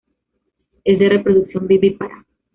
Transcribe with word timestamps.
Es 0.83 0.97
de 0.97 1.09
reproducción 1.09 1.67
vivípara. 1.67 2.25